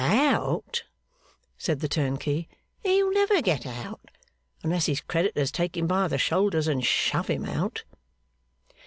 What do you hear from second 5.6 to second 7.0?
him by the shoulders and